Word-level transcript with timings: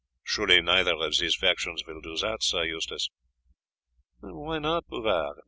"Surely 0.23 0.59
neither 0.63 0.95
of 0.95 1.15
these 1.19 1.35
factions 1.35 1.85
will 1.85 2.01
do 2.01 2.17
that, 2.17 2.41
Sir 2.41 2.63
Eustace." 2.63 3.11
"Why 4.19 4.57
not, 4.57 4.87
Bouvard? 4.87 5.37